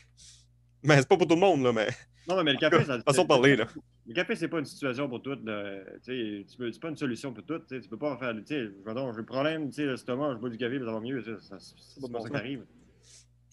mais 0.82 0.96
c'est 0.98 1.08
pas 1.08 1.16
pour 1.16 1.26
tout 1.26 1.34
le 1.34 1.40
monde, 1.40 1.62
là, 1.62 1.72
mais. 1.72 1.88
Non, 2.28 2.36
non, 2.36 2.44
mais 2.44 2.52
le 2.52 2.58
café, 2.58 2.84
ça. 2.84 3.00
Façon 3.00 3.22
de 3.22 3.28
parler, 3.28 3.56
là. 3.56 3.66
Le 4.06 4.14
café, 4.14 4.36
c'est 4.36 4.48
pas 4.48 4.58
une 4.58 4.64
situation 4.64 5.08
pour 5.08 5.22
tout. 5.22 5.36
là. 5.44 5.80
Tu 6.04 6.44
sais, 6.46 6.66
c'est 6.72 6.80
pas 6.80 6.88
une 6.88 6.96
solution 6.96 7.32
pour 7.32 7.44
tout. 7.44 7.58
Tu 7.60 7.64
sais, 7.76 7.80
tu 7.80 7.88
peux 7.88 7.96
pas 7.98 8.16
faire. 8.18 8.34
Tu 8.34 8.42
sais, 8.46 8.68
j'ai 8.86 8.90
un 9.00 9.22
problème, 9.24 9.68
tu 9.70 9.76
sais, 9.76 9.86
l'estomac, 9.86 10.34
je 10.34 10.38
bois 10.38 10.50
du 10.50 10.58
café, 10.58 10.76
puis 10.76 10.86
ça 10.86 10.92
va 10.92 11.00
mieux. 11.00 11.22
C'est 11.22 12.10
Pas 12.12 12.20
ça 12.20 12.34
arrive. 12.36 12.64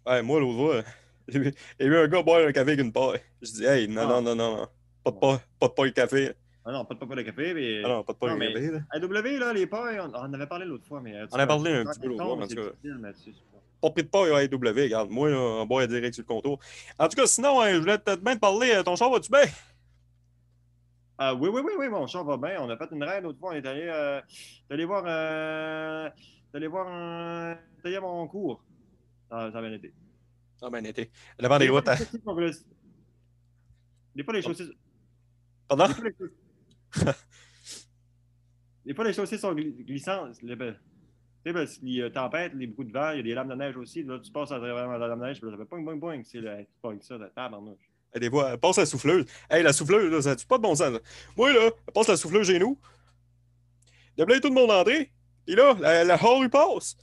Ouais, 0.06 0.21
moi, 0.21 0.39
l'autre 0.39 0.57
fois, 0.57 0.83
j'ai 1.27 1.39
vu 1.39 1.53
j'ai 1.79 1.89
vu 1.89 1.97
un 1.97 2.07
gars 2.07 2.21
boire 2.21 2.47
un 2.47 2.51
café 2.51 2.71
avec 2.74 2.79
une 2.85 2.91
paille. 2.94 3.19
Je 3.41 3.51
dis, 3.51 3.65
hey, 3.65 3.88
non, 3.88 4.01
Ah. 4.03 4.07
non, 4.07 4.21
non, 4.21 4.35
non, 4.35 4.57
non. 4.57 4.68
Pas 5.03 5.12
de 5.12 5.18
paille, 5.18 5.38
pas 5.59 5.68
de 5.68 5.74
paille 5.74 5.89
de 5.89 5.95
café. 5.95 6.31
Ah 6.65 6.71
non, 6.74 6.83
pas 6.85 6.95
de, 6.95 7.00
pas 7.00 7.15
de 7.15 7.21
café, 7.21 7.53
mais. 7.53 7.81
Ah 7.83 7.88
non, 7.88 8.03
pas 8.03 8.13
de 8.13 8.18
paille 8.18 8.33
de 8.33 8.35
mais- 8.38 8.53
café, 8.53 8.71
là. 8.71 8.79
À 8.91 9.00
W, 9.00 9.38
là, 9.39 9.53
les 9.53 9.68
pailles, 9.68 10.00
on, 10.01 10.09
on 10.13 10.15
en 10.15 10.33
avait 10.33 10.47
parlé 10.47 10.65
l'autre 10.65 10.85
fois, 10.85 11.01
mais. 11.01 11.13
On 11.31 11.35
en 11.35 11.39
a 11.39 11.47
parlé 11.47 11.71
un 11.71 11.85
petit 11.85 12.00
peu 12.00 12.07
l'autre 12.07 12.24
fois, 12.25 12.47
Pas 13.81 13.91
pris 13.91 14.03
de 14.03 14.09
à 14.33 14.39
AW, 14.39 14.83
regarde. 14.83 15.09
Moi, 15.12 15.29
là, 15.29 15.38
on 15.38 15.65
boit 15.65 15.85
direct 15.88 16.13
sur 16.15 16.24
le 16.24 16.27
contour. 16.27 16.59
En 16.97 17.07
tout 17.07 17.15
cas, 17.15 17.27
sinon, 17.27 17.62
hein, 17.62 17.74
je 17.74 17.79
voulais 17.79 17.97
peut-être 18.00 18.24
bien 18.24 18.35
te 18.35 18.39
parler. 18.39 18.71
euh, 18.71 18.83
Ton 18.83 18.95
char 18.95 19.12
va-tu 19.12 19.29
bien? 19.31 19.44
Ah, 21.19 21.33
oui, 21.33 21.50
oui, 21.51 21.62
oui, 21.63 21.71
oui, 21.77 21.89
mon 21.89 22.06
chat 22.07 22.24
va 22.24 22.38
bien. 22.38 22.57
On 22.62 22.69
a 22.69 22.77
fait 22.77 22.88
une 22.91 23.03
raid 23.03 23.24
l'autre 23.24 23.39
fois. 23.39 23.51
On 23.51 23.56
est 23.56 23.65
allé, 23.65 23.83
euh, 23.83 24.21
allé 24.69 24.85
voir. 24.85 25.03
Euh, 25.07 26.09
allé 26.53 26.68
voir 26.68 26.88
un. 26.88 27.57
Allé 27.83 27.95
à 27.95 28.01
mon 28.01 28.27
cours. 28.27 28.63
Ah, 29.29 29.50
ça 29.51 29.59
a 29.59 29.62
bien 29.62 29.74
été. 29.74 29.94
Ah, 30.62 30.69
ben, 30.69 30.85
été. 30.85 31.12
Devant 31.39 31.59
des 31.59 31.68
fois, 31.68 31.79
routes. 31.79 31.89
hein. 31.89 31.97
Des 34.15 34.24
fois, 34.24 34.33
les 34.33 34.41
chaussées. 34.41 34.69
Pardon? 35.68 35.88
Des 35.88 35.94
fois, 35.94 36.03
les 36.03 36.15
chaussées- 36.15 37.15
Des 38.85 38.94
fois, 38.94 39.06
les 39.06 39.13
chaussées 39.13 39.38
sont 39.38 39.53
gli- 39.53 39.83
glissantes. 39.85 40.41
Les- 40.41 40.56
Tu 41.48 41.54
sais, 41.54 41.60
parce 41.60 41.78
qu'il 41.78 41.90
y 41.94 42.04
a 42.04 42.10
tempête, 42.10 42.52
les 42.56 42.68
beaucoup 42.68 42.84
de 42.84 42.92
vent, 42.92 43.12
il 43.12 43.18
y 43.18 43.20
a 43.22 43.24
des 43.24 43.34
lames 43.34 43.48
de 43.48 43.56
neige 43.56 43.78
aussi. 43.78 44.04
Là, 44.04 44.20
tu 44.20 44.30
passes 44.32 44.52
à 44.52 44.58
travers 44.58 44.86
la 44.98 45.08
lame 45.08 45.20
de 45.22 45.26
neige, 45.28 45.40
puis 45.40 45.50
là, 45.50 45.56
ça 45.56 45.64
fait 45.64 45.70
boing, 45.70 45.82
boing, 45.82 45.96
boing. 45.96 46.22
C'est 46.26 46.40
le- 46.42 46.60
tu 46.60 46.68
pognes 46.82 47.00
ça, 47.00 47.18
la 47.18 47.28
tabarnouche. 47.30 47.90
Et 48.14 48.20
Des 48.20 48.30
fois, 48.30 48.52
elle 48.52 48.58
passe 48.58 48.78
la 48.78 48.86
souffleuse. 48.86 49.26
Hey, 49.50 49.64
la 49.64 49.72
souffleuse, 49.72 50.12
là, 50.12 50.22
ça 50.22 50.32
n'a 50.32 50.36
pas 50.48 50.58
de 50.58 50.64
bon 50.64 50.76
sens. 50.76 50.92
là? 50.92 51.00
Moi, 51.38 51.54
là, 51.54 51.70
elle 51.88 51.94
passe 51.94 52.10
la 52.10 52.18
souffleuse 52.18 52.48
chez 52.48 52.60
nous. 52.60 52.78
Il 54.18 54.22
y 54.22 54.24
a 54.24 54.40
tout 54.42 54.50
le 54.50 54.54
monde 54.54 54.72
entré. 54.72 55.14
Puis 55.46 55.56
là, 55.56 55.74
la, 55.80 56.04
la 56.04 56.16
hall, 56.22 56.44
il 56.44 56.50
passe. 56.50 56.98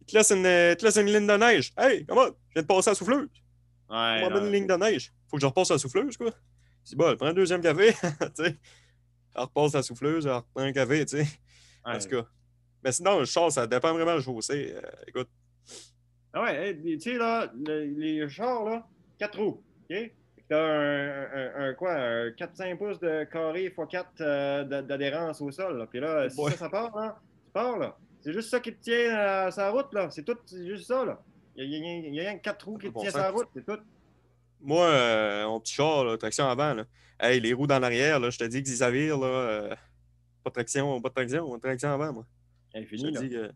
Il 0.00 0.06
te 0.06 0.16
laisse 0.16 0.30
une, 0.32 0.44
euh, 0.44 0.72
il 0.72 0.76
te 0.76 0.84
laisse 0.84 0.96
une 0.96 1.06
ligne 1.06 1.26
de 1.28 1.36
neige. 1.36 1.72
Hey, 1.78 2.04
comment? 2.04 2.26
Je 2.26 2.52
viens 2.54 2.62
de 2.62 2.66
passer 2.66 2.90
la 2.90 2.94
souffleuse. 2.96 3.28
Ouais. 3.88 4.22
On 4.24 4.44
une 4.44 4.50
ligne 4.50 4.66
de 4.66 4.74
neige. 4.74 5.12
Faut 5.28 5.36
que 5.36 5.40
je 5.42 5.46
repasse 5.46 5.70
la 5.70 5.78
souffleuse, 5.78 6.16
quoi. 6.16 6.32
C'est 6.82 6.96
bon, 6.96 7.16
prends 7.16 7.26
un 7.28 7.32
deuxième 7.32 7.60
café. 7.60 7.92
tu 8.02 8.44
sais. 8.44 8.56
Elle 9.36 9.42
repasse 9.42 9.72
la 9.74 9.82
souffleuse, 9.82 10.26
elle 10.26 10.32
reprend 10.32 10.62
un 10.62 10.72
café, 10.72 11.06
tu 11.06 11.18
sais. 11.18 11.26
En 11.84 11.96
tout 11.98 12.08
cas. 12.08 12.26
Mais 12.84 12.92
sinon, 12.92 13.18
le 13.18 13.24
char, 13.24 13.50
ça 13.50 13.66
dépend 13.66 13.92
vraiment 13.94 14.14
du 14.16 14.22
chaussée. 14.22 14.74
Euh, 14.76 14.80
écoute, 15.06 15.28
Ah 16.34 16.42
ouais, 16.42 16.68
hey, 16.70 16.80
tu 16.82 17.00
sais, 17.00 17.14
là, 17.16 17.50
le- 17.66 17.84
les 17.96 18.28
chars, 18.28 18.64
là, 18.64 18.86
4 19.18 19.38
roues, 19.38 19.62
OK? 19.90 20.12
T'as 20.48 20.58
un, 20.60 21.22
un, 21.22 21.68
un, 21.70 21.74
quoi, 21.74 21.94
un 21.94 22.30
4-5 22.32 22.76
pouces 22.76 22.98
de 23.00 23.24
carré 23.24 23.64
x 23.66 23.76
4 23.90 24.62
d'adhérence 24.82 25.40
au 25.40 25.50
sol, 25.50 25.78
là. 25.78 25.86
Puis 25.86 26.00
là, 26.00 26.28
si 26.28 26.38
Ouais. 26.38 26.50
ça, 26.50 26.56
ça 26.58 26.68
part, 26.68 26.94
là, 26.94 27.16
tu 27.46 27.52
pars, 27.52 27.78
là. 27.78 27.96
C'est 28.20 28.32
juste 28.32 28.50
ça 28.50 28.60
qui 28.60 28.74
te 28.74 28.82
tient 28.82 29.14
à 29.16 29.50
sa 29.50 29.70
route, 29.70 29.92
là. 29.94 30.10
C'est 30.10 30.22
tout, 30.24 30.36
c'est 30.44 30.66
juste 30.66 30.86
ça, 30.88 31.04
là. 31.04 31.22
Il 31.56 31.64
y 31.70 31.74
a, 31.74 31.78
il 32.08 32.14
y 32.14 32.20
a- 32.20 32.22
rien 32.24 32.36
que 32.38 32.42
4 32.42 32.66
roues 32.66 32.76
qui 32.78 32.92
te 32.92 32.98
tient 32.98 33.10
sa 33.10 33.30
route, 33.30 33.48
c'est 33.54 33.64
tout. 33.64 33.78
moi, 34.60 34.86
euh, 34.88 35.46
mon 35.46 35.60
petit 35.60 35.72
char, 35.74 36.04
là, 36.04 36.18
traction 36.18 36.46
avant, 36.48 36.74
là. 36.74 36.84
Hey, 37.20 37.40
les 37.40 37.52
roues 37.54 37.66
dans 37.68 37.78
l'arrière, 37.78 38.18
là, 38.20 38.28
je 38.30 38.38
te 38.38 38.44
dis 38.44 38.62
que 38.62 38.68
ça 38.68 38.90
vire, 38.90 39.16
là. 39.18 39.26
euh, 39.26 39.74
pas 40.42 40.50
de 40.50 40.54
traction, 40.54 41.00
pas 41.00 41.08
de 41.10 41.14
traction, 41.14 41.58
traction 41.58 41.88
avant, 41.90 42.12
moi. 42.12 42.26
C'est 42.74 42.82
Je 42.82 42.88
fini, 42.88 43.12
te 43.12 43.14
là. 43.14 43.20
dis 43.22 43.30
que. 43.30 43.52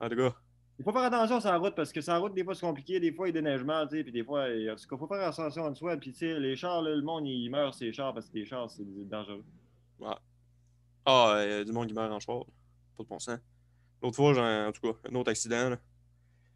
En 0.00 0.08
tout 0.08 0.16
cas, 0.16 0.34
Il 0.78 0.84
faut 0.84 0.92
faire 0.92 1.02
attention 1.02 1.40
sur 1.40 1.50
la 1.50 1.58
route 1.58 1.74
parce 1.74 1.92
que 1.92 2.00
sur 2.00 2.12
la 2.12 2.18
route, 2.20 2.34
des 2.34 2.42
fois, 2.44 2.54
c'est 2.54 2.66
compliqué. 2.66 2.98
Des 3.00 3.12
fois, 3.12 3.28
il 3.28 3.34
y 3.34 3.38
a 3.38 3.42
des 3.42 3.48
neigements, 3.50 3.86
tu 3.86 3.96
sais, 3.98 4.02
puis 4.02 4.12
des 4.12 4.24
fois, 4.24 4.48
il 4.48 4.70
en 4.70 4.76
tout 4.76 4.86
cas, 4.88 4.96
faut 4.96 5.06
faire 5.06 5.28
attention 5.28 5.62
en 5.64 5.74
soi. 5.74 5.96
Puis, 5.98 6.12
tu 6.12 6.18
sais, 6.20 6.38
les 6.40 6.56
chars, 6.56 6.80
là, 6.82 6.94
le 6.94 7.02
monde, 7.02 7.26
il 7.26 7.50
meurt 7.50 7.78
les 7.80 7.92
chars 7.92 8.14
parce 8.14 8.28
que 8.30 8.34
les 8.38 8.46
chars, 8.46 8.70
c'est 8.70 8.84
dangereux. 9.08 9.44
ah, 11.04 11.42
il 11.44 11.50
y 11.50 11.54
a 11.54 11.64
du 11.64 11.72
monde 11.72 11.88
qui 11.88 11.94
meurt 11.94 12.10
en 12.12 12.20
char. 12.20 12.44
Pas 12.96 13.02
de 13.04 13.08
bon 13.08 13.18
sens. 13.18 13.38
L'autre 14.02 14.16
fois, 14.16 14.32
j'ai, 14.34 14.40
en 14.40 14.72
tout 14.72 14.80
cas, 14.92 14.98
un 15.10 15.14
autre 15.16 15.30
accident, 15.30 15.70
là. 15.70 15.76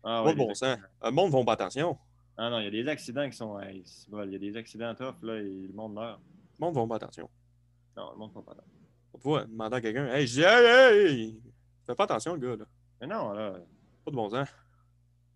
Ah, 0.02 0.22
Pas 0.22 0.24
ouais, 0.24 0.32
de 0.32 0.38
bon 0.38 0.54
sens. 0.54 0.62
accidents. 0.62 0.88
Le 1.04 1.10
monde 1.10 1.26
ne 1.26 1.30
font 1.32 1.44
pas 1.44 1.52
attention. 1.54 1.98
Ah 2.36 2.50
non, 2.50 2.58
il 2.60 2.64
y 2.64 2.68
a 2.68 2.70
des 2.70 2.88
accidents 2.88 3.28
qui 3.30 3.36
sont. 3.36 3.60
hey, 3.60 3.84
il 4.24 4.30
y 4.32 4.34
a 4.34 4.38
des 4.38 4.56
accidents 4.56 4.94
tough, 4.94 5.22
là, 5.22 5.36
et 5.36 5.66
le 5.66 5.72
monde 5.72 5.94
meurt. 5.94 6.20
Le 6.58 6.64
monde 6.64 6.74
ne 6.74 6.80
font 6.80 6.88
pas 6.88 6.96
attention. 6.96 7.28
Non, 7.96 8.12
le 8.12 8.18
monde 8.18 8.30
ne 8.34 8.40
fait 8.40 8.46
pas. 8.46 8.56
L'autre 9.14 9.22
fois, 9.22 9.44
demandant 9.44 9.76
à 9.76 9.80
quelqu'un, 9.80 10.08
hey, 10.08 10.26
je 10.26 10.32
dis, 10.34 10.42
hey, 10.42 10.66
hey, 10.66 11.40
fais 11.86 11.94
pas 11.94 12.02
attention, 12.04 12.34
le 12.34 12.40
gars, 12.40 12.56
là. 12.56 12.64
Mais 13.00 13.06
non, 13.06 13.32
là. 13.32 13.52
Pas 14.04 14.10
de 14.10 14.16
bon 14.16 14.28
sens. 14.28 14.48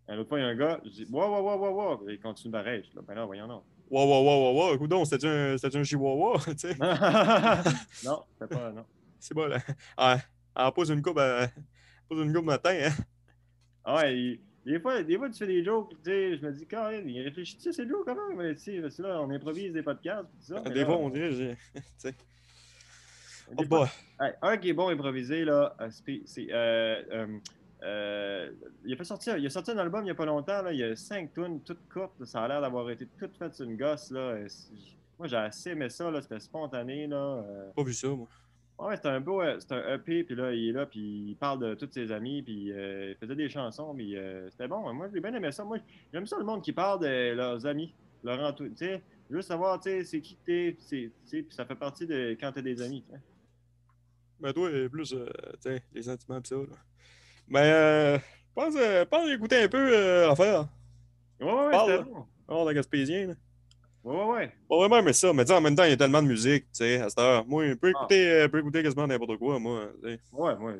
L'autre 0.09 0.29
fois, 0.29 0.41
il 0.41 0.43
y 0.43 0.45
a 0.45 0.49
un 0.49 0.57
gars, 0.57 0.81
je 0.85 0.91
dis, 0.91 1.07
wow, 1.09 1.29
wow, 1.31 1.43
wow, 1.45 1.59
wow, 1.61 1.97
wow. 2.01 2.09
Il 2.09 2.19
continue 2.19 2.51
pareil. 2.51 2.83
Je 2.85 2.99
dis, 2.99 3.07
ben 3.07 3.15
non, 3.15 3.27
voyons, 3.27 3.47
non. 3.47 3.63
Wow, 3.89 4.05
wow, 4.09 4.25
wow, 4.25 4.41
wow, 4.41 4.55
wow. 4.69 4.75
Écoute 4.75 4.91
donc, 4.91 5.07
c'était 5.07 5.29
un, 5.29 5.55
un 5.63 5.85
chihuahua, 5.85 6.39
tu 6.47 6.55
sais? 6.59 6.75
non, 8.05 8.25
c'est 8.39 8.49
pas. 8.49 8.73
Non. 8.73 8.85
C'est 9.21 9.35
bon, 9.35 9.47
là. 9.47 9.59
Ah, 9.97 10.19
ah, 10.55 10.71
pose 10.73 10.91
une 10.91 11.03
coupe, 11.03 11.19
à... 11.19 11.49
pose 12.09 12.21
une 12.25 12.33
coupe 12.33 12.45
matin, 12.47 12.77
hein. 12.83 12.93
Ah 13.85 13.97
ouais, 13.97 14.17
il- 14.17 14.41
des 14.65 14.79
fois, 14.81 15.03
des 15.03 15.17
fois, 15.17 15.31
tu 15.31 15.39
fais 15.39 15.47
des 15.47 15.65
jokes, 15.65 15.91
tu 15.91 16.11
sais, 16.11 16.37
je 16.37 16.43
me 16.47 16.53
dis, 16.53 16.67
quand 16.67 16.91
même, 16.91 17.09
il 17.09 17.23
réfléchit 17.23 17.57
à 17.69 17.73
ces 17.73 17.89
jokes 17.89 18.05
quand 18.07 18.15
même, 18.29 18.37
mais 18.37 18.55
tu 18.55 18.83
sais, 18.91 19.03
là, 19.03 19.21
on 19.23 19.31
improvise 19.31 19.73
des 19.73 19.83
podcasts, 19.83 20.29
tout 20.41 20.55
ça. 20.55 20.63
mais 20.65 20.71
Des 20.73 20.81
là, 20.81 20.87
fois, 20.87 20.97
on 20.99 21.09
dirait, 21.11 21.31
tu 21.31 21.57
sais. 21.97 22.15
Oh. 23.57 23.85
Hey, 24.21 24.33
un 24.43 24.57
qui 24.57 24.69
est 24.71 24.73
bon 24.75 24.88
improvisé, 24.88 25.45
là, 25.45 25.75
euh, 25.81 25.88
c'est. 25.90 26.23
c'est, 26.26 26.47
euh, 26.50 27.02
euh, 27.12 27.38
euh, 27.85 28.50
il, 28.85 28.93
a 28.93 28.97
fait 28.97 29.05
sortir, 29.05 29.37
il 29.38 29.47
a 29.47 29.50
sorti 29.50 29.71
un 29.71 29.78
album 29.78 30.00
il 30.02 30.07
n'y 30.07 30.11
a 30.11 30.14
pas 30.14 30.26
longtemps, 30.26 30.62
là, 30.62 30.73
il 30.73 30.78
y 30.81 30.83
a 30.83 30.97
cinq 30.97 31.33
tunes, 31.33 31.61
toutes 31.62 31.88
courtes, 31.88 32.25
ça 32.25 32.43
a 32.43 32.49
l'air 32.49 32.61
d'avoir 32.61 32.90
été 32.90 33.07
toutes 33.19 33.37
faites 33.37 33.55
sur 33.55 33.64
une 33.67 33.76
gosse. 33.76 34.11
Là, 34.11 34.37
c'est- 34.49 34.73
Moi, 35.19 35.28
j'ai 35.28 35.37
assez 35.37 35.71
aimé 35.71 35.88
ça, 35.88 36.11
là. 36.11 36.21
C'était 36.23 36.40
spontané, 36.40 37.07
là. 37.07 37.43
Pas 37.76 37.83
vu 37.85 37.93
ça, 37.93 38.09
moi. 38.09 38.26
Ouais, 38.81 38.95
c'était 38.95 39.09
un 39.09 39.21
beau, 39.21 39.43
c'était 39.59 39.75
un 39.75 39.95
EP, 39.95 40.23
puis 40.23 40.37
là, 40.37 40.52
il 40.52 40.69
est 40.69 40.73
là, 40.73 40.87
puis 40.87 41.00
il 41.31 41.35
parle 41.37 41.59
de 41.61 41.75
tous 41.75 41.88
ses 41.90 42.12
amis, 42.12 42.43
puis 42.43 42.71
euh, 42.73 43.11
il 43.11 43.17
faisait 43.17 43.35
des 43.35 43.49
chansons, 43.49 43.93
puis 43.95 44.17
euh, 44.17 44.49
c'était 44.50 44.69
bon. 44.69 44.93
Moi, 44.95 45.09
j'ai 45.12 45.21
bien 45.21 45.35
aimé 45.35 45.50
ça. 45.50 45.64
Moi, 45.64 45.78
j'aime 46.12 46.26
ça 46.26 46.38
le 46.38 46.45
monde 46.45 46.62
qui 46.62 46.73
parle 46.73 47.00
de 47.00 47.33
leurs 47.35 47.67
amis, 47.67 47.93
leur 48.23 48.38
entourage. 48.40 48.73
Tu 48.76 48.87
sais, 48.87 49.02
juste 49.31 49.49
savoir, 49.49 49.81
tu 49.81 49.90
sais, 49.90 50.05
c'est 50.05 50.21
qui 50.21 50.37
t'es, 50.47 50.76
puis 50.88 51.11
c'est- 51.25 51.52
ça 51.52 51.64
fait 51.64 51.75
partie 51.75 52.07
de 52.07 52.37
quand 52.40 52.52
t'as 52.52 52.62
des 52.62 52.81
amis, 52.81 53.02
tu 53.09 53.12
sais. 53.14 53.21
Mais 54.40 54.52
toi, 54.52 54.71
plus, 54.90 55.12
euh, 55.14 55.26
tu 55.54 55.71
sais, 55.71 55.83
les 55.92 56.02
sentiments 56.02 56.40
pis 56.40 56.49
ça, 56.50 56.57
là. 56.57 56.62
Mais, 57.49 57.61
euh, 57.73 58.18
je 58.18 58.23
pense, 58.54 58.75
euh, 58.76 59.04
pense 59.04 59.26
d'écouter 59.28 59.62
un 59.62 59.68
peu 59.68 59.78
euh, 59.97 60.28
l'affaire. 60.28 60.68
Ouais, 61.40 61.47
ouais, 61.52 61.71
Parle, 61.71 62.04
bon. 62.04 62.25
Oh, 62.49 62.64
dans 62.64 62.73
Gaspésien, 62.73 63.28
là. 63.28 63.35
Ouais, 64.04 64.16
ouais, 64.16 64.25
ouais. 64.33 64.52
Pas 64.68 64.76
vraiment 64.76 65.02
mais 65.02 65.12
ça, 65.12 65.33
mais 65.33 65.45
tu 65.45 65.52
en 65.52 65.61
même 65.61 65.75
temps, 65.75 65.85
il 65.85 65.90
y 65.90 65.92
a 65.92 65.97
tellement 65.97 66.23
de 66.23 66.28
musique, 66.28 66.64
tu 66.64 66.68
sais, 66.78 67.00
à 67.00 67.09
cette 67.09 67.18
heure. 67.18 67.47
Moi, 67.47 67.68
je 67.68 67.75
peux 67.75 67.88
Ah. 67.88 67.99
écouter, 68.00 68.30
euh, 68.30 68.47
écouter 68.59 68.83
quasiment 68.83 69.07
n'importe 69.07 69.37
quoi, 69.38 69.59
moi. 69.59 69.90
tu 70.02 70.09
sais. 70.11 70.21
Ouais, 70.33 70.57
moi, 70.57 70.75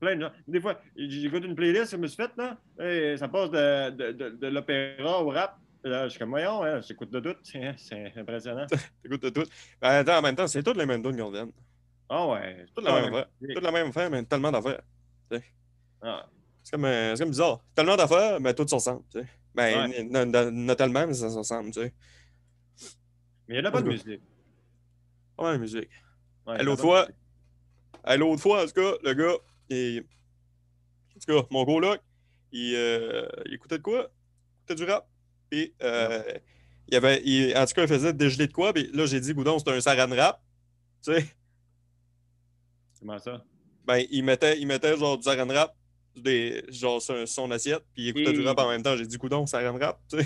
plein 0.00 0.16
de 0.16 0.20
gens. 0.22 0.30
Des 0.46 0.60
fois, 0.60 0.78
j'écoute 0.96 1.44
une 1.44 1.54
playlist 1.54 1.84
que 1.86 1.90
je 1.92 1.96
me 1.96 2.06
suis 2.06 2.16
faite, 2.16 2.32
là, 2.36 2.58
et 2.84 3.16
ça 3.16 3.28
passe 3.28 3.50
de, 3.50 3.90
de, 3.90 4.12
de, 4.12 4.28
de 4.30 4.46
l'opéra 4.48 5.22
au 5.22 5.30
rap. 5.30 5.56
Là, 5.82 6.04
je 6.04 6.10
suis 6.10 6.18
comme, 6.18 6.30
voyons, 6.30 6.62
hein, 6.64 6.80
j'écoute 6.80 7.10
de 7.10 7.20
tout. 7.20 7.36
C'est 7.76 8.12
impressionnant. 8.16 8.66
T'écoutes 9.02 9.22
de 9.22 9.28
tout. 9.30 9.44
Ben, 9.80 9.88
attends, 9.90 10.18
en 10.18 10.22
même 10.22 10.36
temps, 10.36 10.46
c'est 10.46 10.62
toutes 10.62 10.76
les 10.78 10.86
mêmes 10.86 11.02
tunes 11.02 11.16
qu'on 11.18 11.30
donne. 11.30 11.50
Ah 12.08 12.26
ouais. 12.28 12.66
Toute 12.74 12.84
la 12.84 13.00
même 13.00 13.12
affaire. 13.14 13.28
Toute 13.54 13.62
la 13.62 13.70
même 13.72 13.88
affaire, 13.88 14.10
mais 14.10 14.24
tellement 14.24 14.52
d'affaires. 14.52 14.82
Ah, 16.02 16.26
C'est 16.62 16.72
comme, 16.72 16.84
euh, 16.84 17.16
c'est 17.16 17.22
comme 17.22 17.30
bizarre. 17.30 17.64
Tellement 17.74 17.96
d'affaires, 17.96 18.38
mais 18.40 18.52
toutes 18.54 18.68
se 18.68 18.74
ressemblent, 18.74 19.04
tu 19.10 19.20
sais. 19.20 19.26
Ben, 19.54 19.88
Ouais. 19.90 20.00
n- 20.00 20.14
n- 20.16 20.34
n- 20.34 20.66
not 20.66 20.74
tellement, 20.74 21.06
mais 21.06 21.14
ça 21.14 21.30
se 21.30 21.38
ressemble, 21.38 21.70
tu 21.70 21.80
sais. 21.80 21.94
Mais 23.48 23.54
il 23.56 23.58
y 23.58 23.60
en 23.62 23.64
a 23.64 23.70
pas 23.70 23.80
de 23.82 23.88
musique. 23.88 24.20
Pas 25.36 25.44
mal 25.44 25.56
de 25.56 25.60
musique. 25.62 25.88
Ouais, 26.46 26.62
l'autre 26.62 26.82
fois, 26.82 27.08
l'autre 28.16 28.42
fois, 28.42 28.62
en 28.64 28.66
tout 28.66 28.72
cas, 28.72 28.92
le 29.02 29.14
gars, 29.14 29.34
il... 29.70 30.00
en 30.00 31.20
tout 31.20 31.40
cas, 31.42 31.46
mon 31.50 31.64
coloc, 31.64 32.00
il, 32.52 32.74
euh, 32.76 33.26
il 33.46 33.54
écoutait 33.54 33.78
de 33.78 33.82
quoi? 33.82 34.10
Il 34.10 34.72
écoutait 34.72 34.84
du 34.84 34.90
rap. 34.90 35.08
Puis, 35.50 35.74
euh, 35.82 36.22
il 36.88 36.96
avait, 36.96 37.22
il- 37.24 37.56
en 37.56 37.64
tout 37.66 37.72
cas, 37.74 37.82
il 37.82 37.88
faisait 37.88 38.12
dégeler 38.12 38.46
de 38.46 38.52
quoi? 38.52 38.72
Puis 38.74 38.90
là, 38.92 39.06
j'ai 39.06 39.20
dit, 39.20 39.32
Goudon, 39.32 39.58
c'est 39.58 39.70
un 39.70 39.80
saran 39.80 40.14
rap. 40.14 40.42
Tu 41.02 41.14
sais, 41.14 41.26
Comment 43.04 43.18
ça? 43.18 43.44
ben, 43.84 44.02
il 44.10 44.24
mettait, 44.24 44.58
il 44.58 44.66
mettait 44.66 44.96
genre 44.96 45.18
du 45.18 45.24
saran 45.24 45.46
rap, 45.46 45.74
des, 46.16 46.64
genre 46.68 47.02
sur 47.02 47.28
son 47.28 47.50
assiette, 47.50 47.84
puis 47.92 48.04
il 48.04 48.08
écoutait 48.08 48.32
du 48.32 48.46
rap 48.46 48.58
en 48.58 48.70
même 48.70 48.82
temps. 48.82 48.96
J'ai 48.96 49.06
dit, 49.06 49.18
Goudon, 49.18 49.46
saran 49.46 49.78
rap. 49.78 50.00
Tu 50.08 50.18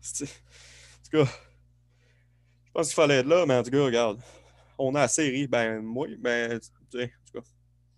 sais, 0.00 0.24
en 0.24 1.04
tout 1.04 1.24
cas, 1.24 1.32
je 2.66 2.72
pense 2.72 2.88
qu'il 2.88 2.96
fallait 2.96 3.18
être 3.18 3.28
là, 3.28 3.46
mais 3.46 3.54
en 3.54 3.62
tout 3.62 3.70
cas, 3.70 3.84
regarde, 3.84 4.20
on 4.78 4.94
a 4.96 5.02
assez 5.02 5.28
ri. 5.28 5.46
Ben, 5.46 5.80
moi, 5.80 6.08
ben, 6.18 6.58
tu 6.58 6.66
sais, 6.90 7.04
en 7.04 7.26
tout 7.26 7.40
cas. 7.40 7.46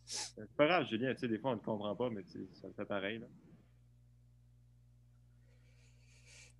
C'est 0.04 0.50
pas 0.56 0.66
grave, 0.66 0.86
Julien. 0.86 1.14
Tu 1.14 1.20
sais, 1.20 1.28
des 1.28 1.38
fois, 1.38 1.52
on 1.52 1.54
ne 1.54 1.60
comprend 1.60 1.96
pas, 1.96 2.10
mais 2.10 2.22
ça 2.52 2.68
fait 2.76 2.84
pareil. 2.84 3.18
Là. 3.18 3.26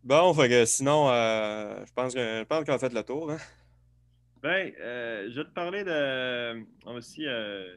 Bon, 0.02 0.33
fait 0.33 0.49
que 0.49 0.64
sinon, 0.64 1.11
euh, 1.11 1.85
je 1.85 1.92
pense 1.92 2.14
que 2.14 2.21
je 2.21 2.45
pense 2.45 2.64
qu'on 2.64 2.73
a 2.73 2.78
fait 2.78 2.92
le 2.92 3.02
tour. 3.02 3.30
Hein? 3.30 3.38
Ben, 4.47 4.73
euh, 4.81 5.29
je 5.29 5.41
vais 5.41 5.45
te 5.45 5.50
parler 5.53 5.83
de. 5.83 6.62
on 6.85 6.93
a 6.93 6.99
Aussi, 6.99 7.26
euh, 7.26 7.75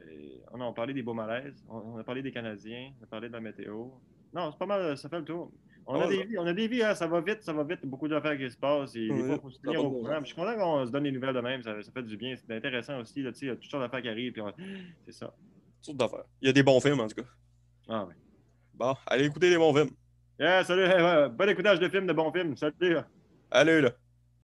on 0.53 0.61
a 0.61 0.71
parlé 0.71 0.93
des 0.93 1.01
beaux 1.01 1.15
malaises. 1.15 1.65
On, 1.67 1.77
on 1.77 1.97
a 1.97 2.03
parlé 2.03 2.21
des 2.21 2.31
Canadiens. 2.31 2.91
On 2.99 3.05
a 3.05 3.07
parlé 3.07 3.27
de 3.27 3.33
la 3.33 3.39
météo. 3.39 3.87
Non, 4.33 4.51
c'est 4.51 4.59
pas 4.59 4.67
mal, 4.67 4.95
ça 4.95 5.09
fait 5.09 5.17
le 5.17 5.25
tour. 5.25 5.51
On, 5.87 5.95
a, 5.95 6.05
ouais, 6.07 6.17
des 6.17 6.23
vies, 6.25 6.37
on 6.37 6.45
a 6.45 6.53
des 6.53 6.67
vies, 6.67 6.83
hein, 6.83 6.93
ça 6.93 7.07
va 7.07 7.21
vite, 7.21 7.41
ça 7.41 7.53
va 7.53 7.63
vite. 7.63 7.83
Beaucoup 7.83 8.07
d'affaires 8.07 8.37
qui 8.37 8.51
se 8.51 8.55
passent. 8.57 8.95
Et 8.95 9.07
fois, 9.07 9.39
faut 9.39 9.49
se 9.49 9.59
tenir 9.59 9.83
au 9.83 9.89
courant. 9.89 10.19
Je 10.19 10.25
suis 10.25 10.35
content 10.35 10.55
qu'on 10.55 10.85
se 10.85 10.91
donne 10.91 11.03
des 11.05 11.11
nouvelles 11.11 11.33
de 11.33 11.41
même. 11.41 11.63
Ça, 11.63 11.81
ça 11.81 11.91
fait 11.91 12.03
du 12.03 12.15
bien. 12.17 12.35
C'est 12.35 12.55
intéressant 12.55 12.99
aussi. 12.99 13.23
Là, 13.23 13.31
il 13.41 13.47
y 13.47 13.49
a 13.49 13.55
toutes 13.55 13.71
sortes 13.71 13.81
d'affaires 13.83 14.03
qui 14.03 14.09
arrivent. 14.09 14.35
On- 14.39 14.53
C'est 15.07 15.13
ça. 15.13 15.33
Toutes 15.77 15.85
sortes 15.85 15.97
d'affaires. 15.97 16.25
Il 16.43 16.45
y 16.45 16.49
a 16.49 16.53
des 16.53 16.61
bons 16.61 16.79
films, 16.79 16.99
en 16.99 17.07
tout 17.07 17.15
cas. 17.15 17.27
Ah, 17.87 18.05
ouais. 18.05 18.13
Bon, 18.75 18.93
allez 19.07 19.25
écouter 19.25 19.49
des 19.49 19.57
bons 19.57 19.73
films. 19.73 19.89
Yeah, 20.39 20.63
salut. 20.63 20.83
ouais, 20.85 21.29
bon 21.29 21.49
écoutage 21.49 21.79
de 21.79 21.89
films, 21.89 22.05
de 22.05 22.13
bons 22.13 22.31
films. 22.31 22.55
Salut. 22.55 22.93
là. 22.93 23.07
Allez, 23.49 23.81
là. 23.81 23.89